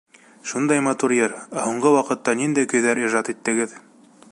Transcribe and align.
Шундай 0.51 0.79
матур 0.85 1.13
йыр, 1.17 1.35
ә 1.59 1.67
һуңғы 1.67 1.93
ваҡытта 1.97 2.35
ниндәй 2.41 2.71
көйҙәр 2.75 3.05
ижад 3.05 3.33
иттегеҙ? 3.35 3.77